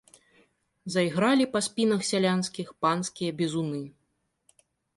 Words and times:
Заігралі 0.93 1.45
па 1.53 1.59
спінах 1.67 2.01
сялянскіх 2.11 2.73
панскія 2.85 3.31
бізуны. 3.43 3.81